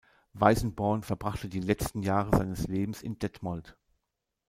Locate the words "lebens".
2.65-3.03